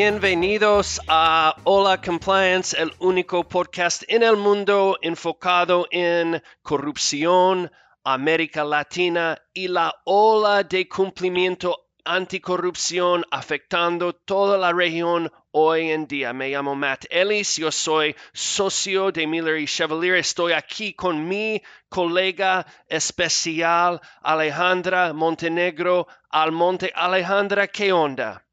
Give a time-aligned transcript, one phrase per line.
[0.00, 7.68] Bienvenidos a Hola Compliance, el único podcast en el mundo enfocado en corrupción,
[8.04, 16.32] América Latina y la ola de cumplimiento anticorrupción afectando toda la región hoy en día.
[16.32, 20.14] Me llamo Matt Ellis, yo soy socio de Miller y Chevalier.
[20.14, 26.92] Estoy aquí con mi colega especial Alejandra Montenegro Almonte.
[26.94, 28.44] Alejandra, ¿qué onda?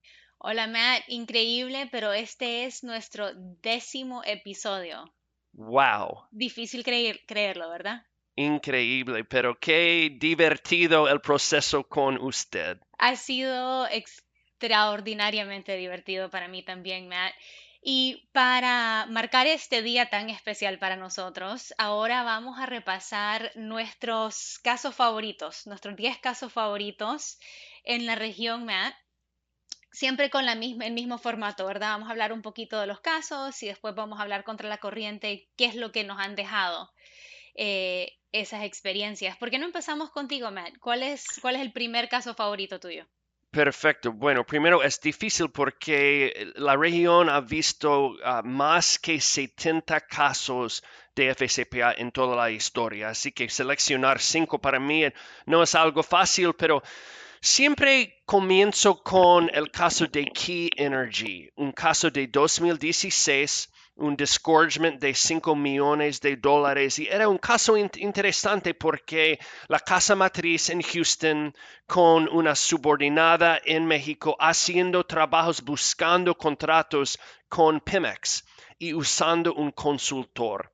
[0.47, 5.11] Hola Matt, increíble, pero este es nuestro décimo episodio.
[5.53, 6.27] Wow.
[6.29, 8.05] Difícil creerlo, ¿verdad?
[8.35, 12.77] Increíble, pero qué divertido el proceso con usted.
[12.99, 17.33] Ha sido extraordinariamente divertido para mí también, Matt.
[17.81, 24.93] Y para marcar este día tan especial para nosotros, ahora vamos a repasar nuestros casos
[24.93, 27.39] favoritos, nuestros 10 casos favoritos
[27.83, 28.93] en la región, Matt.
[29.95, 31.91] Siempre con la misma, el mismo formato, ¿verdad?
[31.91, 34.79] Vamos a hablar un poquito de los casos y después vamos a hablar contra la
[34.79, 36.91] corriente, qué es lo que nos han dejado
[37.55, 39.37] eh, esas experiencias.
[39.37, 40.77] ¿Por qué no empezamos contigo, Matt?
[40.79, 43.05] ¿Cuál es, cuál es el primer caso favorito tuyo?
[43.51, 44.11] Perfecto.
[44.11, 50.83] Bueno, primero es difícil porque la región ha visto uh, más que 70 casos
[51.15, 55.05] de FCPA en toda la historia, así que seleccionar cinco para mí
[55.45, 56.83] no es algo fácil, pero
[57.41, 65.13] siempre comienzo con el caso de Key Energy, un caso de 2016 un disgorgement de
[65.13, 66.99] 5 millones de dólares.
[66.99, 71.53] Y era un caso interesante porque la casa matriz en Houston
[71.87, 77.17] con una subordinada en México haciendo trabajos buscando contratos
[77.47, 78.43] con Pemex
[78.77, 80.71] y usando un consultor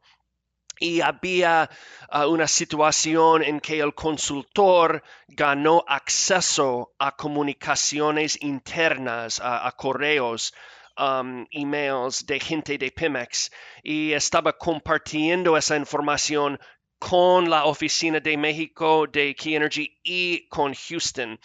[0.81, 1.69] y había
[2.11, 10.53] uh, una situación en que el consultor ganó acceso a comunicaciones internas, a correos
[10.97, 13.51] um, emails de gente de Pemex
[13.83, 16.59] y estaba compartiendo esa información
[17.01, 21.39] con la oficina de México de Key Energy y con Houston.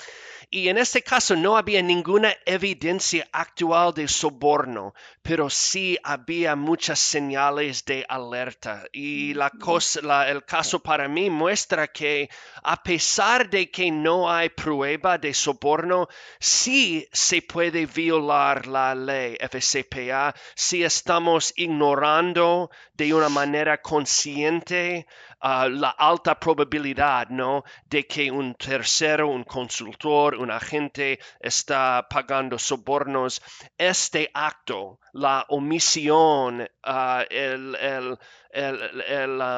[0.51, 7.01] Y en este caso no había ninguna evidencia actual de soborno, pero sí había muchas
[7.01, 8.85] señales de alerta.
[8.93, 12.29] Y la cosa, el caso para mí muestra que
[12.63, 16.07] a pesar de que no hay prueba de soborno,
[16.39, 25.07] sí se puede violar la ley FCPA si estamos ignorando de una manera consciente
[25.47, 27.63] la alta probabilidad, ¿no?
[27.89, 33.41] De que un tercero, un consultor, un agente está pagando sobornos.
[33.79, 37.25] Este acto, la omisión, ah,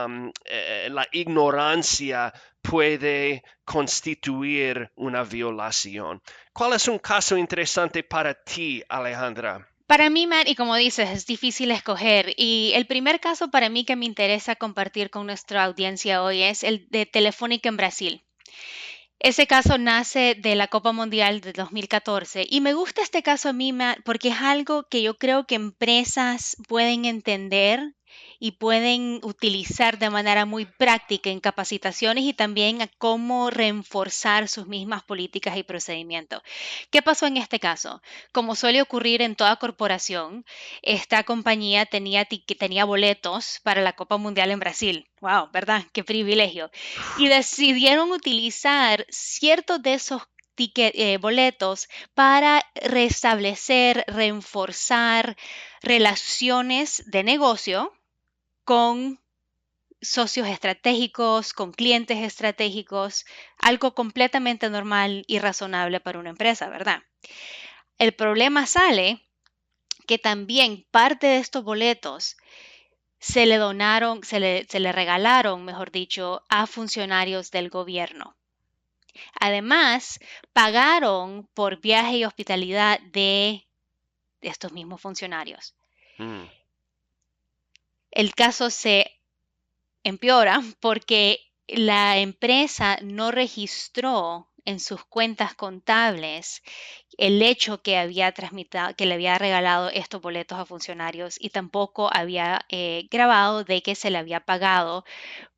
[0.06, 6.20] um, eh, la ignorancia puede constituir una violación.
[6.53, 9.66] ¿Cuál es un caso interesante para ti, Alejandra?
[9.88, 12.34] Para mí, Matt, y como dices, es difícil escoger.
[12.37, 16.62] Y el primer caso para mí que me interesa compartir con nuestra audiencia hoy es
[16.62, 18.25] el de Telefónica en Brasil.
[19.19, 23.54] Ese caso nace de la Copa Mundial de 2014 y me gusta este caso a
[23.54, 27.94] mí Matt, porque es algo que yo creo que empresas pueden entender
[28.38, 34.66] y pueden utilizar de manera muy práctica en capacitaciones y también a cómo reforzar sus
[34.66, 36.43] mismas políticas y procedimientos.
[36.91, 38.00] ¿Qué pasó en este caso?
[38.32, 40.44] Como suele ocurrir en toda corporación,
[40.82, 42.26] esta compañía tenía,
[42.59, 45.09] tenía boletos para la Copa Mundial en Brasil.
[45.20, 45.84] Wow, ¿verdad?
[45.93, 46.70] Qué privilegio.
[47.19, 50.22] Y decidieron utilizar ciertos de esos
[50.59, 55.37] eh, boletos para restablecer, reforzar
[55.82, 57.93] relaciones de negocio
[58.69, 59.19] con
[60.03, 63.25] socios estratégicos, con clientes estratégicos,
[63.56, 67.03] algo completamente normal y razonable para una empresa, ¿verdad?
[67.97, 69.25] El problema sale
[70.06, 72.37] que también parte de estos boletos
[73.19, 78.37] se le donaron, se le, regalaron, mejor dicho, a funcionarios del gobierno.
[79.41, 80.21] Además,
[80.53, 83.67] pagaron por viaje y hospitalidad de
[84.43, 85.75] estos mismos funcionarios.
[86.19, 86.57] Mm
[88.10, 89.20] el caso se
[90.05, 96.62] empeora porque la empresa no registró en sus cuentas contables
[97.16, 102.10] el hecho que había transmitido, que le había regalado estos boletos a funcionarios y tampoco
[102.12, 105.04] había eh, grabado de que se le había pagado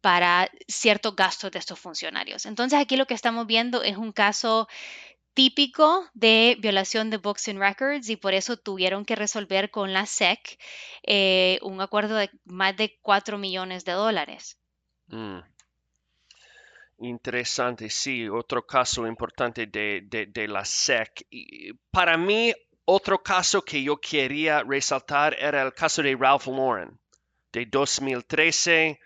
[0.00, 2.46] para ciertos gastos de estos funcionarios.
[2.46, 4.68] Entonces aquí lo que estamos viendo es un caso
[5.34, 10.58] típico de violación de and Records y por eso tuvieron que resolver con la SEC
[11.02, 14.58] eh, un acuerdo de más de 4 millones de dólares.
[15.08, 15.40] Mm.
[17.02, 21.26] Interesante, sí, otro caso importante de, de, la SEC.
[21.90, 22.52] para mí,
[22.84, 26.98] Otro caso que yo quería resaltar era el caso de Ralph Lauren
[27.52, 28.98] de 2013,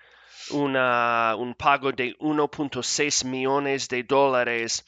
[0.50, 4.84] una, un pago de 1.6 millones de dólares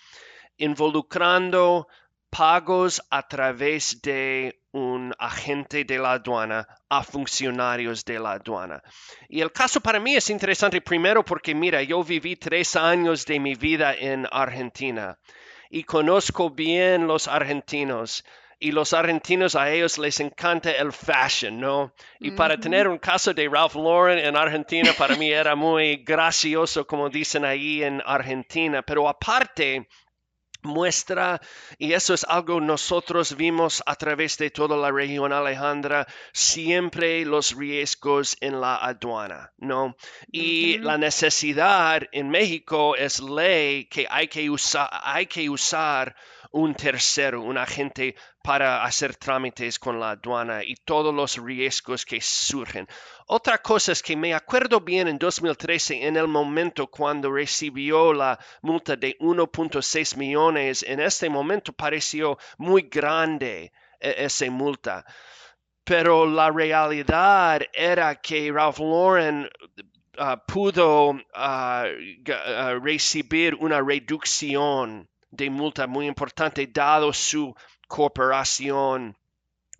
[0.59, 1.89] involucrando
[2.31, 8.83] pagos a través de un agente de la aduana a funcionarios de la aduana.
[9.29, 13.41] Y el caso para mí es interesante primero porque, mira, yo viví tres años de
[13.41, 15.19] mi vida en Argentina
[15.71, 18.25] y conozco bien los argentinos.
[18.59, 21.93] Y los argentinos a ellos les encanta el fashion, ¿no?
[22.19, 26.87] Y para tener un caso de Ralph Lauren en Argentina, para mí era muy gracioso,
[26.87, 28.81] como dicen ahí en Argentina.
[28.81, 29.87] Pero aparte,
[30.67, 31.41] muestra,
[31.79, 37.57] y eso es algo nosotros vimos a través de toda la región Alejandra, siempre los
[37.57, 39.97] riesgos en la aduana, ¿no?
[40.31, 46.15] Y la necesidad en México es ley que hay que usar, hay que usar
[46.53, 52.21] un tercero, un agente para hacer trámites con la aduana y todos los riesgos que
[52.21, 52.87] surgen.
[53.27, 58.39] Otra cosa es que me acuerdo bien en 2013, en el momento cuando recibió la
[58.63, 65.05] multa de 1.6 millones, en este momento pareció muy grande e-, esa multa.
[65.85, 69.49] Pero la realidad era que Ralph Lauren
[70.19, 71.87] ah, pudo ah,
[72.29, 77.55] ah, recibir una reducción de multa muy importante dado su
[77.89, 79.17] cooperación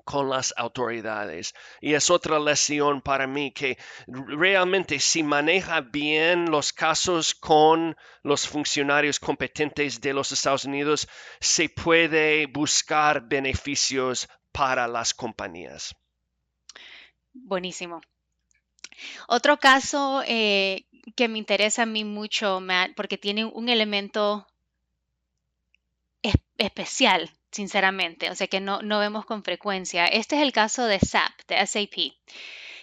[0.07, 1.53] con las autoridades.
[1.81, 3.77] Y es otra lección para mí que
[4.07, 11.09] realmente si maneja bien los casos con los funcionarios competentes de los Estados Unidos,
[11.41, 15.93] se puede buscar beneficios para las compañías.
[17.35, 18.01] Buenísimo.
[19.27, 24.47] Otro caso eh, que me interesa a mí mucho, Matt, porque tiene un elemento
[26.59, 30.07] especial, sinceramente, o sea que no, no vemos con frecuencia.
[30.07, 32.15] Este es el caso de SAP, de SAP,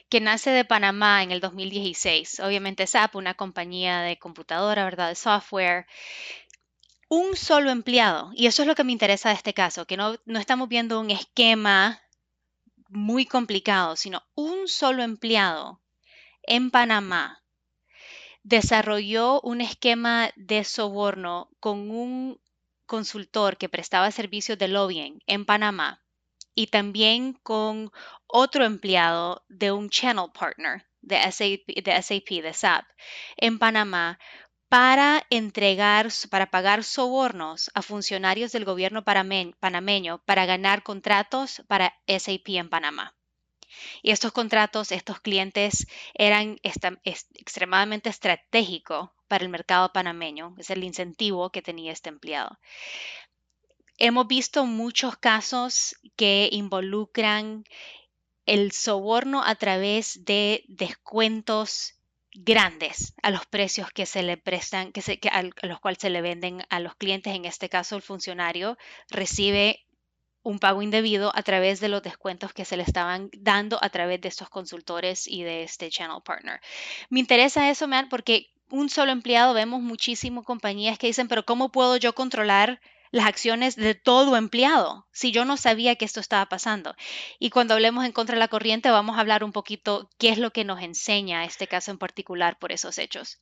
[0.10, 2.40] que nace de Panamá en el 2016.
[2.42, 5.10] Obviamente SAP, una compañía de computadora, ¿verdad?
[5.10, 5.86] De software.
[7.10, 10.16] Un solo empleado, y eso es lo que me interesa de este caso, que no,
[10.26, 12.02] no estamos viendo un esquema
[12.90, 15.80] muy complicado, sino un solo empleado
[16.44, 17.44] en Panamá
[18.44, 22.40] desarrolló un esquema de soborno con un
[22.86, 26.04] consultor que prestaba servicios de lobbying en Panamá
[26.56, 27.92] y también con
[28.28, 32.86] otro empleado de un channel partner de SAP, de, SAP,
[33.38, 34.20] en Panamá
[34.70, 42.50] para entregar, para pagar sobornos a funcionarios del gobierno panameño para ganar contratos para SAP
[42.50, 43.16] en Panamá.
[44.02, 50.56] Y estos contratos, estos clientes eran extremadamente estratégicos para el mercado panameño.
[50.58, 52.60] Es el incentivo que tenía este empleado.
[53.98, 57.64] Hemos visto muchos casos que involucran
[58.46, 61.96] el soborno a través de descuentos
[62.36, 66.64] grandes a los precios que se le prestan, que a los cuales se le venden
[66.70, 67.36] a los clientes.
[67.36, 68.78] En este caso, el funcionario
[69.10, 69.86] recibe
[70.44, 74.22] un pago indebido a través de los descuentos que se le estaban dando a través
[74.22, 76.60] de estos consultores y de este channel partner.
[77.10, 81.72] Me interesa eso, Matt, porque un solo empleado vemos muchísimas compañías que dicen, pero ¿cómo
[81.72, 86.48] puedo yo controlar las acciones de todo empleado si yo no sabía que esto estaba
[86.48, 86.96] pasando?
[87.40, 90.40] Y cuando hablemos en contra de la corriente, vamos a hablar un poquito qué es
[90.40, 93.40] lo que nos enseña este caso en particular por esos hechos.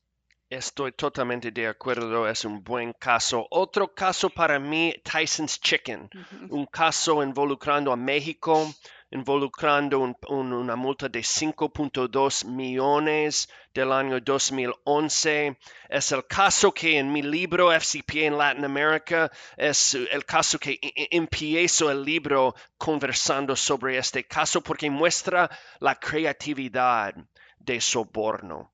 [0.52, 3.48] Estoy totalmente de acuerdo, es un buen caso.
[3.52, 6.10] Otro caso para mí, Tyson's Chicken,
[6.50, 8.70] un caso involucrando a México,
[9.12, 15.58] involucrando una multa de 5.2 millones del año 2011.
[15.88, 20.78] Es el caso que en mi libro FCPA en Latinoamérica es el caso que
[21.12, 27.16] empiezo el libro conversando sobre este caso porque muestra la creatividad
[27.58, 28.74] de soborno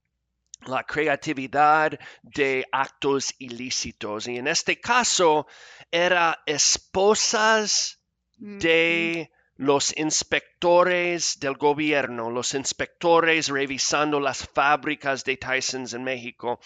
[0.66, 4.28] la creatividad de actos ilícitos.
[4.28, 5.48] Y en este caso,
[5.92, 8.00] era esposas
[8.38, 16.60] de los inspectores del gobierno, los inspectores revisando las fábricas de Tysons en México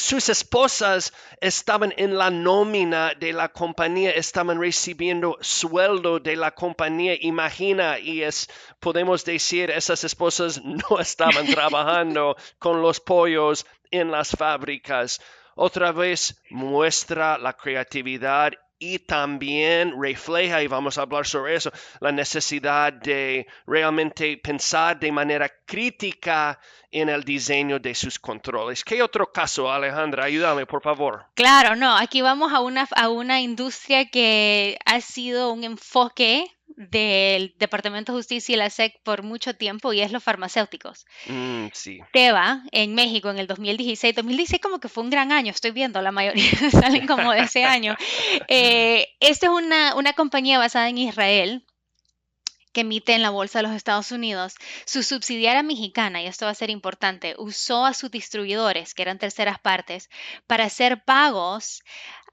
[0.00, 7.16] sus esposas estaban en la nómina de la compañía, estaban recibiendo sueldo de la compañía.
[7.20, 8.48] Imagina, y es,
[8.80, 15.20] podemos decir, esas esposas no estaban trabajando con los pollos en las fábricas.
[15.54, 21.70] Otra vez muestra la creatividad y también refleja, y vamos a hablar sobre eso,
[22.00, 26.58] la necesidad de realmente pensar de manera crítica
[26.90, 28.82] en el diseño de sus controles.
[28.82, 30.24] ¿Qué otro caso, Alejandra?
[30.24, 31.26] Ayúdame, por favor.
[31.34, 36.50] Claro, no, aquí vamos a una, a una industria que ha sido un enfoque
[36.88, 41.04] del Departamento de Justicia y la SEC por mucho tiempo y es los farmacéuticos.
[41.26, 42.00] Mm, sí.
[42.10, 46.00] Teva en México en el 2016, 2016 como que fue un gran año, estoy viendo,
[46.00, 47.96] la mayoría salen como de ese año.
[48.48, 51.64] Eh, esta es una, una compañía basada en Israel
[52.72, 54.54] que emite en la Bolsa de los Estados Unidos,
[54.86, 59.18] su subsidiaria mexicana, y esto va a ser importante, usó a sus distribuidores, que eran
[59.18, 60.08] terceras partes,
[60.46, 61.82] para hacer pagos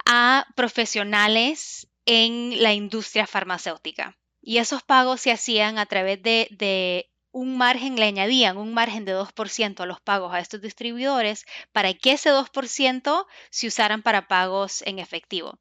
[0.06, 4.18] a profesionales en la industria farmacéutica.
[4.48, 9.13] Y esos pagos se hacían a través de, un margen, le añadían un margen de
[9.13, 14.84] 2% a los pagos a estos distribuidores para que ese 2% se usaran para pagos
[14.84, 15.60] en efectivo.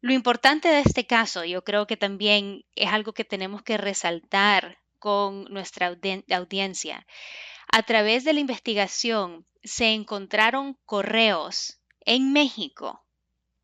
[0.00, 4.78] Lo importante de este caso, yo creo que también es algo que tenemos que resaltar
[4.98, 5.94] con nuestra
[6.30, 7.06] audiencia.
[7.70, 13.01] A través de la investigación se encontraron correos en México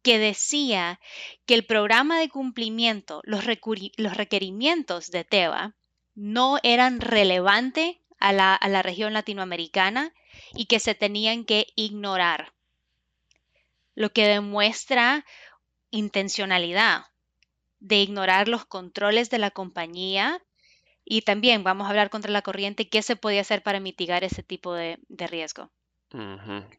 [0.08, 1.00] que decía
[1.44, 5.74] que el programa de cumplimiento, los, requerimientos de TEBA
[6.14, 10.14] no eran relevantes a la, región latinoamericana
[10.54, 12.54] y que se tenían que ignorar,
[13.94, 15.26] lo que demuestra
[15.90, 17.04] intencionalidad
[17.78, 20.42] de ignorar los controles de la compañía
[21.04, 24.42] y también vamos a hablar contra la corriente qué se puede hacer para mitigar ese
[24.42, 25.70] tipo de, riesgo.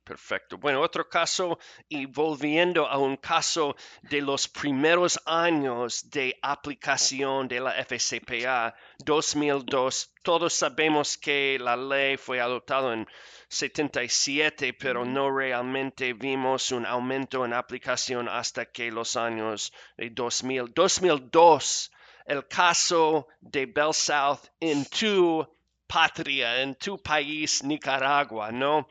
[0.04, 0.58] Perfecto.
[0.58, 7.60] Bueno, otro caso, y volviendo a un caso de los primeros años de aplicación de
[7.60, 13.08] la FCPA 2002, todos sabemos que la ley fue adoptada en
[13.50, 20.74] 77, pero no realmente vimos un aumento en aplicación hasta que los años 2000.
[20.74, 21.92] 2002,
[22.26, 25.48] el caso de Bell South en tu
[25.90, 28.88] patria, en tu país, Nicaragua, ¿no?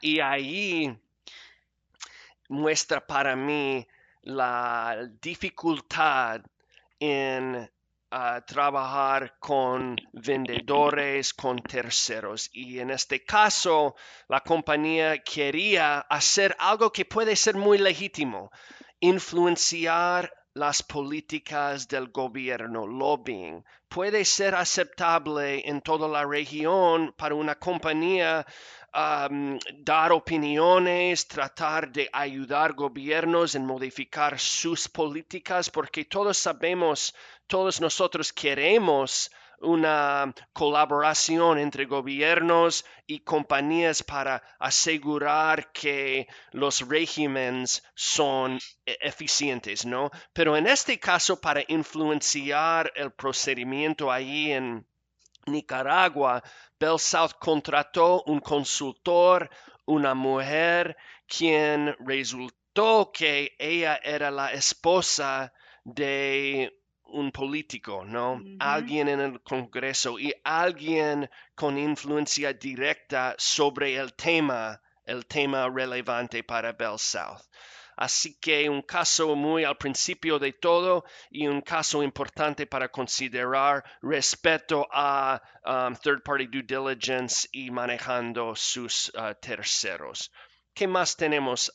[0.00, 0.92] Y ahí
[2.48, 3.86] muestra para mí
[4.22, 6.40] la dificultad
[6.98, 7.70] en
[8.10, 12.50] a trabajar con vendedores, con terceros.
[12.52, 13.94] Y en este caso,
[14.28, 18.50] la compañía quería hacer algo que puede ser muy legítimo,
[18.98, 23.64] influenciar las políticas del gobierno, lobbying.
[23.88, 28.44] Puede ser aceptable en toda la región para una compañía
[28.92, 37.14] dar opiniones, tratar de ayudar gobiernos en modificar sus políticas, porque todos sabemos,
[37.46, 39.30] todos nosotros queremos
[39.60, 50.10] una colaboración entre gobiernos y compañías para asegurar que los regímenes son e-, eficientes, ¿no?
[50.32, 54.86] Pero en este caso, para influenciar el procedimiento ahí en
[55.46, 56.42] Nicaragua,
[56.78, 59.50] Bell South contrató un consultor,
[59.84, 65.52] una mujer, quien resultó que ella era la esposa
[65.84, 66.79] de
[67.12, 68.42] un político, ¿no?
[68.58, 76.42] Alguien en el Congreso y alguien con influencia directa sobre el tema, el tema relevante
[76.42, 77.42] para Bell South.
[78.00, 83.84] Así que un caso muy al principio de todo y un caso importante para considerar
[84.00, 90.30] respecto a um, third party due diligence y manejando sus uh, terceros.
[90.72, 91.70] ¿Qué más tenemos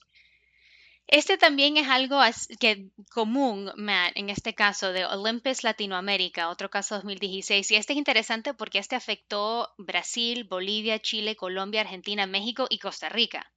[1.08, 2.20] este también es algo
[2.60, 7.72] que común, Matt, en este caso de Olympus Latinoamérica, otro caso 2016.
[7.72, 13.10] Y este es interesante porque este afectó Brasil, Bolivia, Chile, Colombia, Argentina, México y Costa
[13.10, 13.52] Rica.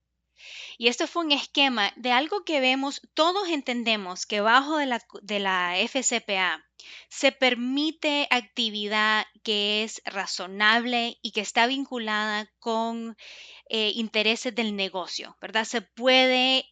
[0.76, 5.02] Y esto fue un esquema de algo que vemos, todos entendemos que bajo de la,
[5.23, 6.64] de la FCPA
[7.09, 13.17] se permite actividad que es razonable y que está vinculada con
[13.69, 15.64] eh, intereses del negocio, ¿verdad?
[15.64, 16.69] Se puede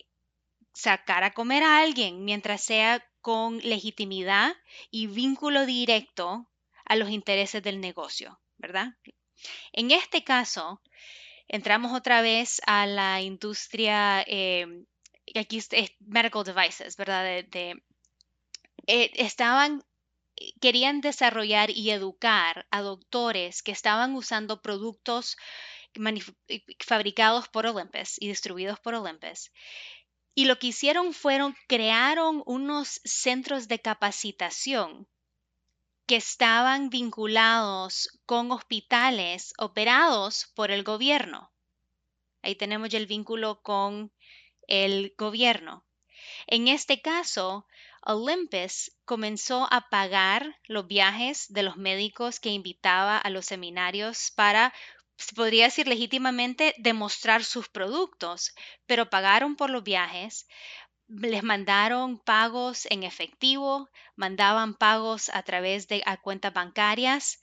[0.77, 4.55] sacar a comer a alguien mientras sea con legitimidad
[4.91, 6.47] y vínculo directo
[6.85, 8.89] a los intereses del negocio, ¿verdad?
[9.73, 10.83] En este caso,
[11.49, 14.85] entramos otra vez a la industria, eh,
[15.35, 17.25] aquí es medical devices, ¿verdad?
[17.27, 17.81] Eh,
[18.87, 19.83] estaban,
[20.61, 25.39] querían desarrollar y educar a doctores que estaban usando productos
[26.81, 29.51] fabricados por Olympus y distribuidos por Olympus.
[30.37, 35.09] Y lo que hicieron fueron, crearon unos centros de capacitación
[36.07, 41.51] que estaban vinculados con hospitales operados por el gobierno.
[42.43, 44.13] Ahí tenemos ya el vínculo con
[44.69, 45.87] el gobierno.
[46.47, 47.67] En este caso,
[48.03, 54.75] Olympus comenzó a pagar los viajes de los médicos que invitaba a los seminarios para,
[55.17, 58.55] se podría decir legítimamente, demostrar sus productos,
[58.87, 60.47] pero pagaron por los viajes,
[61.09, 67.41] les mandaron pagos en efectivo, mandaban pagos a través de cuentas bancarias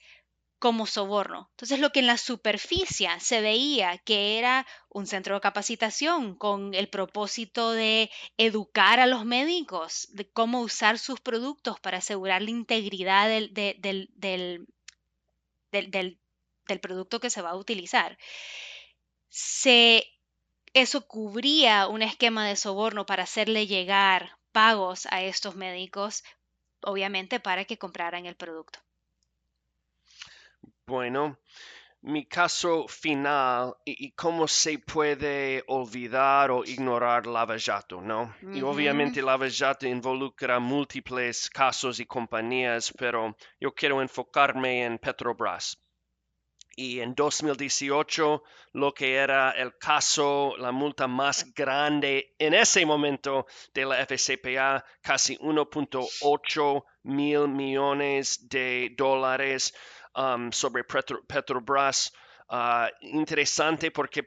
[0.59, 1.49] como soborno.
[1.51, 6.73] Entonces, lo que en la superficie se veía que era un centro de capacitación con
[6.73, 12.51] el propósito de educar a los médicos de cómo usar sus productos para asegurar la
[12.51, 14.67] integridad del, del, del,
[15.71, 16.19] del
[16.79, 18.17] producto que se va a utilizar.
[19.29, 20.05] Se
[20.73, 26.23] eso cubría un esquema de soborno para hacerle llegar pagos a estos médicos,
[26.81, 28.79] obviamente para que compraran el producto.
[30.87, 31.37] Bueno,
[32.01, 38.35] mi caso final y, cómo se puede olvidar o ignorar lavajato, ¿no?
[38.53, 45.82] Y obviamente lavajato involucra múltiples casos y compañías, pero yo quiero enfocarme en Petrobras
[46.75, 53.45] y en 2018 lo que era el caso, la multa más grande en ese momento
[53.73, 59.73] de la FCPA, casi 1.8 mil millones de dólares
[60.15, 62.11] um, sobre Petrobras.
[62.49, 64.21] Uh, interesante porque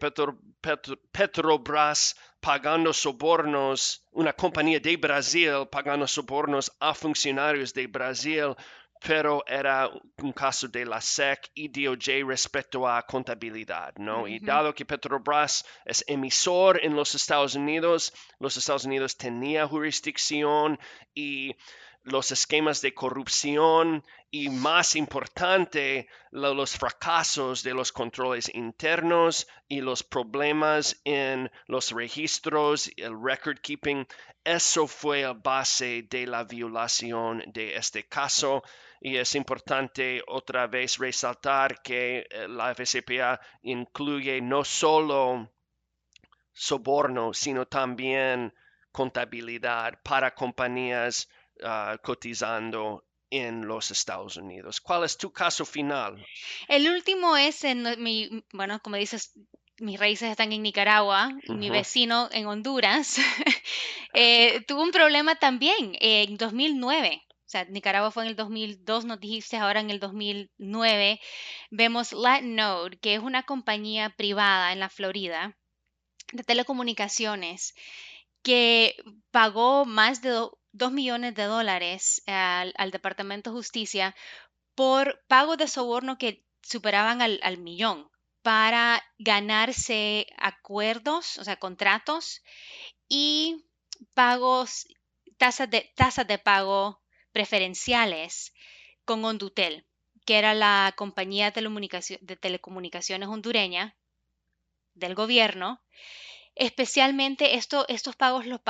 [1.12, 8.55] Petrobras pagando sobornos, una compañía de Brasil pagando sobornos a funcionarios de Brasil
[9.05, 9.91] pero era
[10.23, 14.26] un caso de la SEC y DOJ respecto a contabilidad, ¿no?
[14.26, 20.79] Y dado que Petrobras es emisor en los Estados Unidos, los Estados Unidos tenía jurisdicción
[21.15, 21.55] y
[22.07, 30.05] los esquemas de corrupción y más importante, los fracasos de los controles internos y los
[30.05, 34.07] problemas en los registros, el record keeping,
[34.45, 38.62] eso fue la base de la violación de este caso.
[39.07, 45.53] Y es importante otra vez resaltar que eh, la FCPA incluye no solo
[46.53, 48.53] soborno, sino también
[48.90, 51.29] contabilidad para compañías
[51.62, 54.81] ah, cotizando en los Estados Unidos.
[54.81, 56.27] ¿Cuál es tu caso final?
[56.66, 59.35] El último es en mi, bueno, como dices,
[59.79, 63.19] mis raíces están en Nicaragua, mi vecino en Honduras,
[64.14, 67.23] eh, tuvo un problema también en 2009.
[67.46, 71.20] O sea, Nicaragua fue en el 2002, nos dijiste ahora en el 2009.
[71.70, 75.56] Vemos Latinode, que es una compañía privada en la Florida
[76.32, 77.76] de telecomunicaciones
[78.42, 78.96] que
[79.30, 84.16] pagó más de 2 millones de dólares al, Departamento de Justicia
[84.74, 88.11] por pagos de soborno que superaban al, al millón
[88.42, 92.42] para ganarse acuerdos, o sea, contratos
[93.09, 93.64] y
[94.14, 94.88] pagos,
[95.37, 97.00] tasas de, tasas de pago
[97.37, 98.55] preferenciales
[99.05, 99.85] con Hondutel,
[100.25, 103.94] que era la compañía de telecomunicaciones hondureña
[104.94, 105.83] del gobierno.
[106.55, 108.62] Especialmente estos pagos los,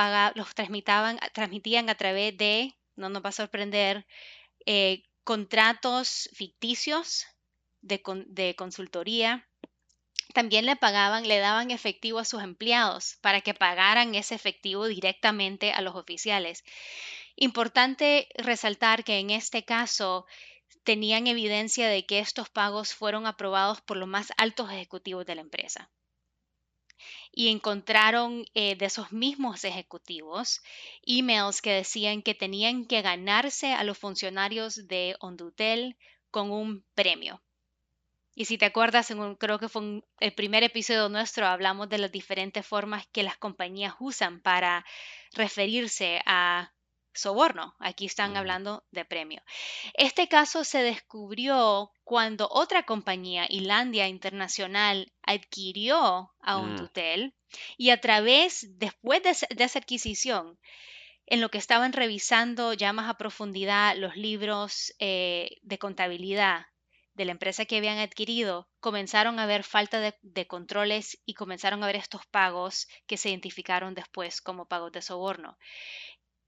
[0.52, 4.04] transmitían a través de, no nos va a sorprender,
[4.66, 7.24] eh, contratos ficticios
[7.82, 9.46] de, de consultoría.
[10.34, 15.70] También le pagaban, le daban efectivo a sus empleados para que pagaran ese efectivo directamente
[15.70, 16.64] a los oficiales.
[17.36, 20.26] Importante resaltar que en este caso
[20.84, 25.42] tenían evidencia de que estos pagos fueron aprobados por los más altos ejecutivos de la
[25.42, 25.90] empresa.
[27.30, 30.62] Y encontraron eh, de esos mismos ejecutivos
[31.02, 35.98] emails que decían que tenían que ganarse a los funcionarios de Hondutel
[36.30, 37.42] con un premio.
[38.34, 42.66] Y si te acuerdas, creo que fue el primer episodio nuestro, hablamos de las diferentes
[42.66, 44.84] formas que las compañías usan para
[45.32, 46.72] referirse a
[47.16, 47.74] soborno.
[47.78, 49.42] Aquí están hablando de premio.
[49.94, 57.34] Este caso se descubrió cuando otra compañía, Islandia Internacional, adquirió a un tutel
[57.76, 59.30] y a través, después de,
[59.64, 60.58] esa adquisición,
[61.26, 66.66] en lo que estaban revisando ya más a profundidad los libros eh, de contabilidad
[67.14, 71.82] de la empresa que habían adquirido, comenzaron a ver falta de, de, controles y comenzaron
[71.82, 75.56] a ver estos pagos que se identificaron después como pagos de soborno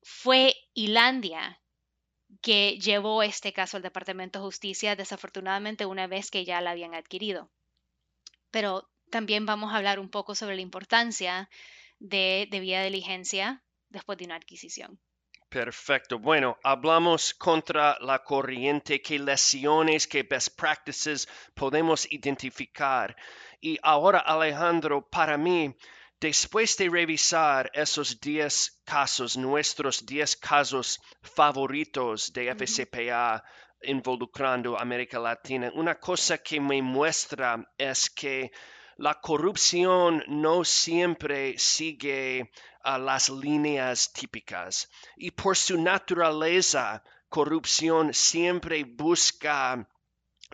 [0.08, 1.60] fue Islandia
[2.40, 6.94] que llevó este caso al Departamento de Justicia, desafortunadamente una vez que ya la habían
[6.94, 7.50] adquirido.
[8.50, 11.50] Pero también vamos a hablar un poco sobre la importancia
[11.98, 14.98] de debida diligencia después de una adquisición.
[15.50, 16.18] Perfecto.
[16.18, 23.14] Bueno, hablamos contra la corriente, qué lesiones, qué best practices podemos identificar.
[23.60, 25.74] Y ahora, Alejandro, para mí,
[26.20, 33.44] Después de revisar esos 10 casos, nuestros 10 casos favoritos de FCPA
[33.82, 38.50] involucrando América Latina, una cosa que me muestra es que
[38.96, 42.50] la corrupción no siempre sigue
[42.82, 44.90] a las líneas típicas.
[45.16, 49.88] Y por su naturaleza, corrupción siempre busca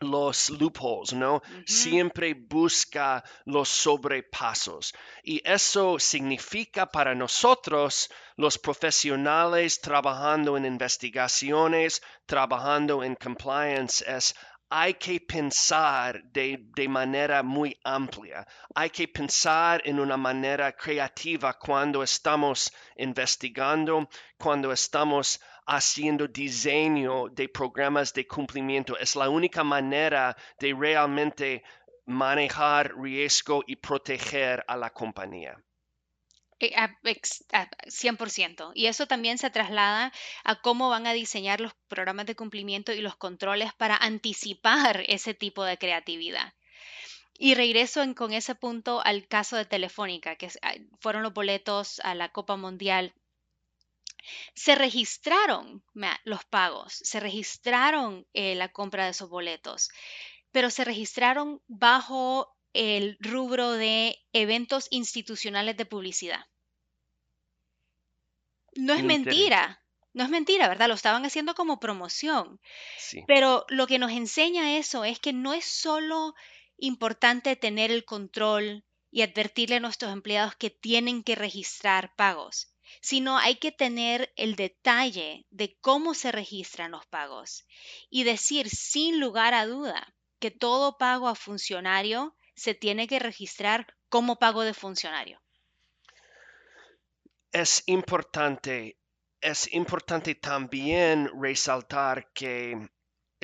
[0.00, 1.42] los loopholes, ¿no?
[1.66, 4.92] Siempre busca los sobrepasos.
[5.22, 14.34] Y eso significa para nosotros, los profesionales trabajando en investigaciones, trabajando en compliance, es
[14.76, 18.44] hay que pensar de, de, manera muy amplia.
[18.74, 27.48] Hay que pensar en una manera creativa cuando estamos investigando, cuando estamos haciendo diseño de
[27.48, 28.98] programas de cumplimiento.
[28.98, 31.62] Es la única manera de realmente
[32.06, 35.56] manejar riesgo y proteger a la compañía.
[36.60, 38.72] 100%.
[38.74, 40.12] Y eso también se traslada
[40.44, 45.34] a cómo van a diseñar los programas de cumplimiento y los controles para anticipar ese
[45.34, 46.54] tipo de creatividad.
[47.36, 50.48] Y regreso con ese punto al caso de Telefónica, que
[51.00, 53.12] fueron los boletos a la Copa Mundial
[54.54, 55.82] se registraron
[56.24, 59.90] los pagos, se registraron eh, la compra de esos boletos,
[60.52, 66.46] pero se registraron bajo el rubro de eventos institucionales de publicidad.
[68.76, 69.80] No es mentira,
[70.12, 70.88] no es mentira, ¿verdad?
[70.88, 72.60] Lo estaban haciendo como promoción.
[73.26, 76.34] Pero lo que nos enseña eso es que no es solo
[76.76, 83.38] importante tener el control y advertirle a nuestros empleados que tienen que registrar pagos sino
[83.38, 87.66] hay que tener el detalle de cómo se registran los pagos
[88.10, 93.86] y decir sin lugar a duda que todo pago a funcionario se tiene que registrar
[94.08, 95.40] como pago de funcionario.
[97.50, 98.98] Es importante,
[99.40, 102.88] es importante también resaltar que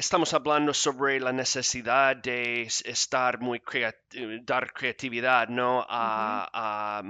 [0.00, 3.62] estamos hablando sobre la necesidad de estar muy
[4.42, 5.86] dar creatividad ¿no?
[5.86, 7.04] al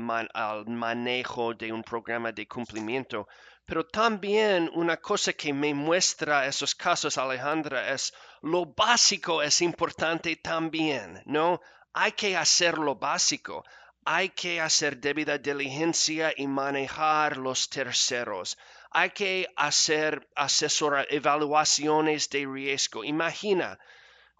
[0.66, 3.28] manejo de un programa de cumplimiento.
[3.64, 10.34] Pero también una cosa que me muestra esos casos, Alejandra, es lo básico es importante
[10.34, 11.60] también, ¿no?
[11.92, 13.62] Hay que hacer lo básico.
[14.04, 18.56] Hay que hacer debida diligencia y manejar los terceros
[18.90, 23.04] hay que hacer asesorar evaluaciones de riesgo.
[23.04, 23.78] Imagina,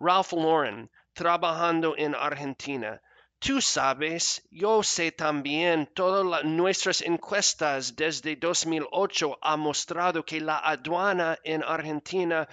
[0.00, 3.00] Ralph Lauren trabajando en Argentina.
[3.38, 11.38] Tú sabes, yo sé también, todas nuestras encuestas desde 2008 han mostrado que la aduana
[11.44, 12.46] en Argentina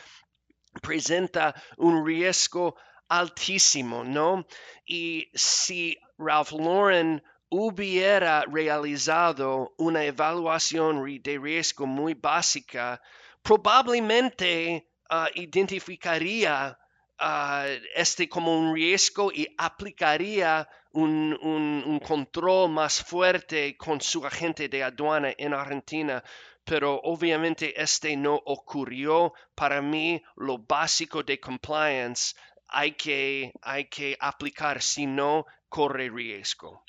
[0.82, 2.76] presenta un riesgo
[3.10, 4.46] altísimo, ¿no?
[4.86, 13.02] Y si Ralph Lauren hubiera realizado una evaluación de riesgo muy básica,
[13.42, 16.78] probablemente ah, identificaría
[17.20, 24.68] ah, este como un riesgo y aplicaría un, un, control más fuerte con su agente
[24.68, 26.24] de aduana en Argentina.
[26.64, 29.34] Pero obviamente este no ocurrió.
[29.56, 32.36] Para mí, lo básico de compliance
[32.68, 36.84] hay que, hay que aplicar, si no, corre riesgo.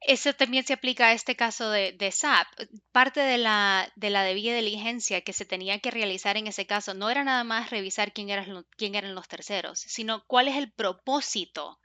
[0.00, 2.46] Eso también se aplica a este caso de, SAP.
[2.90, 6.94] Parte de la, de la debida diligencia que se tenía que realizar en ese caso
[6.94, 8.28] no era nada más revisar quién,
[8.76, 11.78] quién eran los terceros, sino cuál es el propósito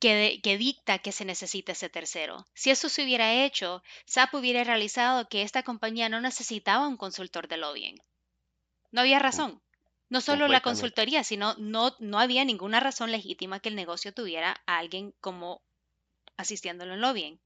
[0.00, 2.44] que, que, dicta que se necesita ese tercero.
[2.52, 7.46] Si eso se hubiera hecho, SAP hubiera realizado que esta compañía no necesitaba un consultor
[7.46, 7.98] de lobbying.
[8.90, 9.62] No había razón.
[10.08, 14.62] No solo la consultoría, sino no, no había ninguna razón legítima que el negocio tuviera
[14.66, 15.62] a alguien como
[16.36, 17.40] asistiéndolo en lobbying.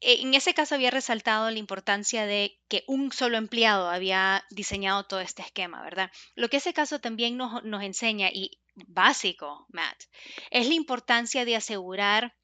[0.00, 5.04] E, en ese caso había resaltado la importancia de que un solo empleado había diseñado
[5.04, 6.10] todo este esquema, ¿verdad?
[6.34, 10.04] Lo que ese caso también nos, nos enseña, y básico, Matt,
[10.50, 12.34] es la importancia de asegurar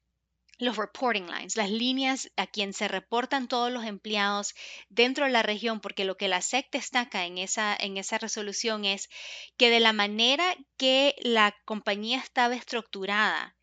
[0.61, 4.53] los reporting lines, las líneas a quien se reportan todos los empleados
[4.89, 8.85] dentro de la región, porque lo que la SEC destaca en esa, en esa resolución
[8.85, 9.09] es
[9.57, 13.55] que de la manera que la compañía estaba estructurada,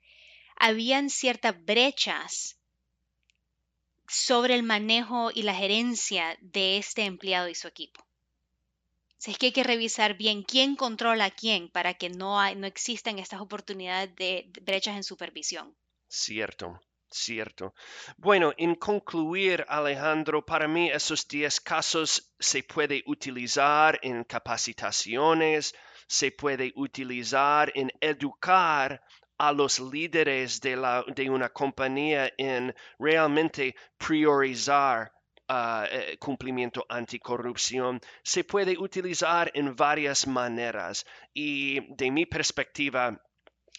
[0.57, 2.59] habían ciertas brechas
[4.09, 8.05] sobre el manejo y la gerencia de este empleado y su equipo.
[9.25, 13.21] Es que hay que revisar bien quién controla a quién para que no, no existan
[13.21, 15.77] estas oportunidades de brechas en supervisión.
[16.09, 17.75] Cierto, cierto.
[18.17, 25.75] Bueno, en concluir, Alejandro, para mí esos 10 casos se puede utilizar en capacitaciones,
[26.07, 29.03] se puede utilizar en educar
[29.39, 35.13] a los líderes de, la, de una compañía en realmente priorizar
[35.49, 35.85] uh,
[36.19, 43.23] cumplimiento anticorrupción se puede utilizar en varias maneras y de mi perspectiva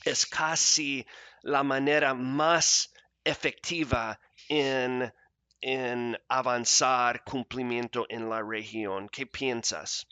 [0.05, 1.05] es casi
[1.41, 5.13] la manera más efectiva en,
[5.61, 9.09] en avanzar cumplimiento en la región.
[9.09, 10.07] ¿Qué piensas?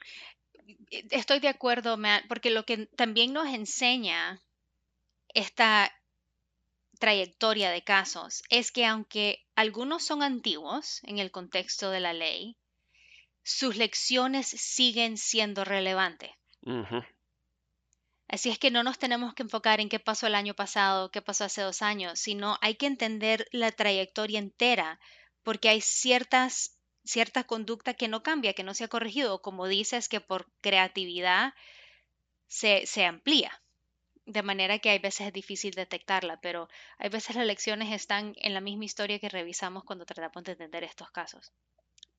[0.90, 4.42] Estoy de acuerdo, Matt, porque lo que también nos enseña
[5.34, 5.92] esta
[7.00, 12.58] trayectoria de casos es que aunque algunos son antiguos en el contexto de la ley,
[13.44, 16.32] sus lecciones siguen siendo relevantes.
[18.30, 21.22] Así es que no nos tenemos que enfocar en qué pasó el año pasado, qué
[21.22, 25.00] pasó hace dos años, sino hay que entender la trayectoria entera,
[25.44, 30.08] porque hay ciertas, cierta conducta que no cambia, que no se ha corregido, como dices,
[30.10, 31.54] que por creatividad
[32.48, 33.62] se, se amplía.
[34.26, 38.54] De manera que hay veces es difícil detectarla, pero hay veces las lecciones están en
[38.54, 41.54] la misma historia que revisamos cuando tratamos de entender estos casos.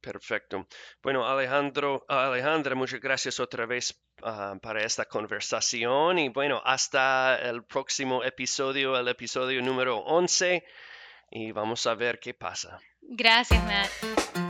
[0.00, 0.66] Perfecto.
[1.02, 7.64] Bueno, Alejandro, Alejandra, muchas gracias otra vez ah, para esta conversación y bueno, hasta el
[7.64, 10.64] próximo episodio, el episodio número 11
[11.30, 12.78] y vamos a ver qué pasa.
[13.00, 14.47] Gracias, Matt.